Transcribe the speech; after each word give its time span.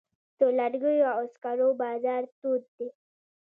د 0.39 0.41
لرګیو 0.57 1.09
او 1.17 1.23
سکرو 1.33 1.69
بازار 1.81 2.23
تود 2.39 2.63
دی؟ 2.75 2.87